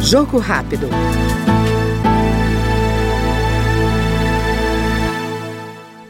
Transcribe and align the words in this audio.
Jogo 0.00 0.38
rápido. 0.38 0.88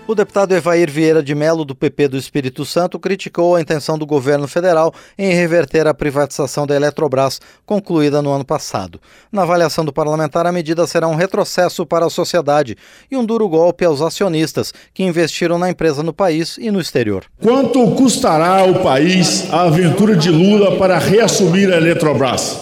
O 0.07 0.15
deputado 0.15 0.53
Evair 0.53 0.91
Vieira 0.91 1.23
de 1.23 1.35
Melo, 1.35 1.65
do 1.65 1.75
PP 1.75 2.09
do 2.09 2.19
Espírito 2.19 2.63
Santo, 2.67 2.99
criticou 2.99 3.57
a 3.57 3.61
intenção 3.63 3.97
do 3.97 4.05
governo 4.05 4.47
federal 4.47 4.93
em 5.17 5.33
reverter 5.33 5.87
a 5.87 5.95
privatização 5.95 6.67
da 6.67 6.77
Eletrobras, 6.77 7.41
concluída 7.65 8.21
no 8.21 8.31
ano 8.31 8.45
passado. 8.45 9.01
Na 9.33 9.45
avaliação 9.45 9.83
do 9.83 9.95
parlamentar, 9.95 10.47
a 10.47 10.53
medida 10.53 10.87
será 10.87 11.09
um 11.09 11.15
retrocesso 11.15 11.87
para 11.87 12.05
a 12.05 12.11
sociedade 12.11 12.77
e 13.11 13.17
um 13.17 13.25
duro 13.25 13.49
golpe 13.49 13.83
aos 13.83 14.03
acionistas 14.03 14.75
que 14.93 15.03
investiram 15.03 15.59
na 15.59 15.71
empresa 15.71 16.03
no 16.03 16.13
país 16.13 16.59
e 16.59 16.71
no 16.71 16.83
exterior. 16.83 17.25
Quanto 17.43 17.93
custará 17.93 18.61
ao 18.61 18.83
país 18.83 19.51
a 19.51 19.63
aventura 19.63 20.15
de 20.15 20.29
Lula 20.29 20.77
para 20.77 20.99
reassumir 20.99 21.73
a 21.73 21.79
Eletrobras? 21.79 22.61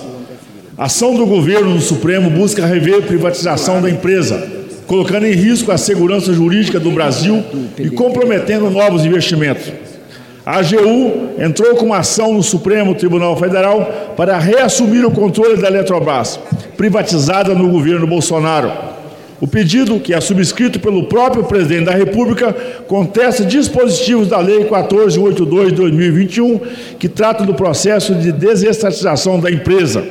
A 0.79 0.85
ação 0.85 1.17
do 1.17 1.27
governo 1.27 1.75
no 1.75 1.81
Supremo 1.81 2.31
busca 2.31 2.65
rever 2.65 3.01
a 3.01 3.07
privatização 3.07 3.83
da 3.83 3.91
empresa 3.91 4.62
colocando 4.87 5.27
em 5.27 5.33
risco 5.33 5.71
a 5.73 5.79
segurança 5.79 6.33
jurídica 6.33 6.79
do 6.79 6.91
Brasil 6.91 7.43
e 7.79 7.91
comprometendo 7.91 8.71
novos 8.71 9.05
investimentos. 9.05 9.73
A 10.45 10.59
AGU 10.59 11.31
entrou 11.39 11.77
com 11.77 11.87
uma 11.87 11.99
ação 11.99 12.35
no 12.35 12.43
Supremo 12.43 12.97
Tribunal 12.97 13.37
Federal 13.37 14.15
para 14.17 14.37
reassumir 14.39 15.07
o 15.07 15.11
controle 15.11 15.57
da 15.57 15.69
Eletrobras, 15.69 16.39
privatizada 16.77 17.55
no 17.55 17.71
governo 17.71 18.09
Bolsonaro. 18.09 18.73
O 19.41 19.47
pedido, 19.47 19.99
que 20.01 20.15
é 20.15 20.21
subscrito 20.21 20.81
pelo 20.81 21.05
próprio 21.05 21.45
presidente 21.45 21.87
da 21.87 21.93
República, 21.93 22.53
contesta 22.87 23.45
dispositivos 23.45 24.29
da 24.29 24.39
Lei 24.39 24.59
1482 24.61 25.69
de 25.69 25.75
2021, 25.75 26.61
que 26.99 27.09
trata 27.09 27.45
do 27.45 27.55
processo 27.55 28.15
de 28.15 28.31
desestatização 28.33 29.39
da 29.41 29.51
empresa. 29.51 30.05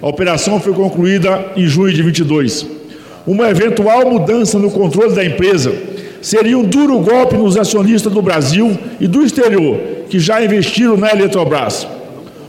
A 0.00 0.08
operação 0.08 0.60
foi 0.60 0.72
concluída 0.72 1.44
em 1.56 1.66
junho 1.66 1.92
de 1.92 2.02
22. 2.02 2.81
Uma 3.26 3.50
eventual 3.50 4.10
mudança 4.10 4.58
no 4.58 4.70
controle 4.70 5.14
da 5.14 5.24
empresa 5.24 5.72
seria 6.20 6.58
um 6.58 6.64
duro 6.64 6.98
golpe 6.98 7.36
nos 7.36 7.56
acionistas 7.56 8.12
do 8.12 8.20
Brasil 8.20 8.76
e 9.00 9.06
do 9.06 9.22
exterior 9.22 9.78
que 10.08 10.18
já 10.18 10.42
investiram 10.42 10.96
na 10.96 11.10
Eletrobras. 11.10 11.86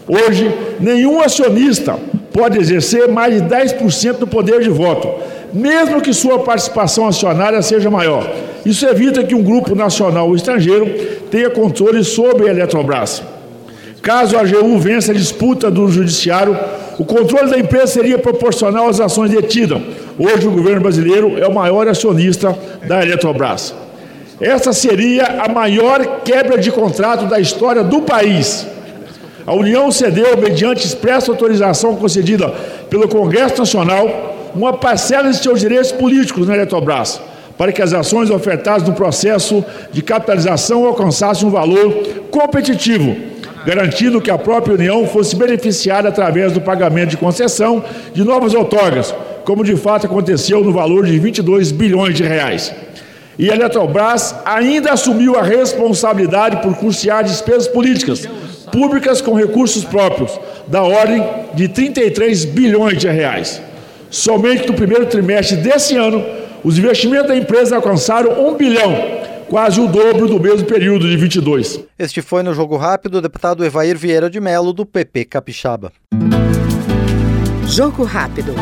Hoje, 0.07 0.51
nenhum 0.79 1.21
acionista 1.21 1.97
pode 2.31 2.59
exercer 2.59 3.07
mais 3.07 3.35
de 3.35 3.47
10% 3.47 4.17
do 4.17 4.27
poder 4.27 4.61
de 4.61 4.69
voto, 4.69 5.07
mesmo 5.53 6.01
que 6.01 6.13
sua 6.13 6.39
participação 6.39 7.07
acionária 7.07 7.61
seja 7.61 7.89
maior. 7.89 8.29
Isso 8.65 8.85
evita 8.85 9.23
que 9.23 9.35
um 9.35 9.43
grupo 9.43 9.75
nacional 9.75 10.27
ou 10.27 10.35
estrangeiro 10.35 10.85
tenha 11.29 11.49
controle 11.49 12.03
sobre 12.03 12.47
a 12.47 12.51
Eletrobras. 12.51 13.21
Caso 14.01 14.35
a 14.35 14.41
AGU 14.41 14.77
vença 14.79 15.11
a 15.11 15.15
disputa 15.15 15.71
do 15.71 15.87
judiciário, 15.87 16.57
o 16.99 17.05
controle 17.05 17.49
da 17.49 17.57
empresa 17.57 17.87
seria 17.87 18.17
proporcional 18.17 18.89
às 18.89 18.99
ações 18.99 19.31
detidas. 19.31 19.81
Hoje, 20.17 20.47
o 20.47 20.51
governo 20.51 20.81
brasileiro 20.81 21.39
é 21.39 21.47
o 21.47 21.53
maior 21.53 21.87
acionista 21.87 22.55
da 22.87 23.01
Eletrobras. 23.01 23.73
Essa 24.39 24.71
seria 24.71 25.41
a 25.43 25.49
maior 25.49 26.21
quebra 26.23 26.57
de 26.57 26.71
contrato 26.71 27.25
da 27.25 27.39
história 27.39 27.83
do 27.83 28.01
país. 28.01 28.67
A 29.45 29.53
União 29.53 29.91
cedeu, 29.91 30.37
mediante 30.37 30.85
expressa 30.85 31.31
autorização 31.31 31.95
concedida 31.95 32.47
pelo 32.89 33.07
Congresso 33.07 33.57
Nacional, 33.57 34.51
uma 34.55 34.73
parcela 34.73 35.31
de 35.31 35.37
seus 35.37 35.59
direitos 35.59 35.91
políticos 35.91 36.47
na 36.47 36.55
Eletrobras, 36.55 37.19
para 37.57 37.71
que 37.71 37.81
as 37.81 37.91
ações 37.91 38.29
ofertadas 38.29 38.87
no 38.87 38.93
processo 38.93 39.65
de 39.91 40.03
capitalização 40.03 40.85
alcançassem 40.85 41.47
um 41.47 41.51
valor 41.51 41.91
competitivo 42.29 43.33
garantindo 43.65 44.21
que 44.21 44.29
a 44.29 44.37
própria 44.37 44.75
União 44.75 45.07
fosse 45.07 45.35
beneficiada 45.35 46.09
através 46.09 46.51
do 46.51 46.61
pagamento 46.61 47.11
de 47.11 47.17
concessão 47.17 47.83
de 48.13 48.23
novas 48.23 48.53
outorgas, 48.53 49.15
como 49.45 49.63
de 49.63 49.75
fato 49.75 50.05
aconteceu 50.05 50.63
no 50.63 50.71
valor 50.71 51.05
de 51.05 51.17
22 51.19 51.71
bilhões 51.71 52.15
de 52.15 52.23
reais. 52.23 52.73
E 53.37 53.49
a 53.49 53.55
Eletrobras 53.55 54.35
ainda 54.45 54.93
assumiu 54.93 55.37
a 55.37 55.41
responsabilidade 55.41 56.57
por 56.61 56.75
custear 56.75 57.23
despesas 57.23 57.67
políticas 57.67 58.27
públicas 58.71 59.21
com 59.21 59.33
recursos 59.33 59.83
próprios, 59.83 60.39
da 60.67 60.81
ordem 60.81 61.23
de 61.53 61.67
33 61.67 62.45
bilhões 62.45 62.97
de 62.97 63.07
reais. 63.07 63.61
Somente 64.09 64.67
no 64.67 64.73
primeiro 64.73 65.05
trimestre 65.05 65.57
desse 65.57 65.95
ano, 65.95 66.23
os 66.63 66.77
investimentos 66.77 67.27
da 67.27 67.35
empresa 67.35 67.75
alcançaram 67.75 68.47
1 68.47 68.55
bilhão 68.55 69.23
quase 69.53 69.79
o 69.79 69.87
dobro 69.87 70.27
do 70.27 70.39
mesmo 70.39 70.65
período 70.65 71.07
de 71.07 71.15
22. 71.15 71.81
Este 71.99 72.23
foi 72.23 72.41
no 72.41 72.55
Jogo 72.55 72.75
Rápido 72.75 73.19
o 73.19 73.21
deputado 73.21 73.63
Evair 73.63 73.95
Vieira 73.95 74.27
de 74.27 74.39
Melo, 74.39 74.73
do 74.73 74.83
PP 74.83 75.25
Capixaba. 75.25 75.91
Jogo 77.67 78.03
Rápido. 78.03 78.55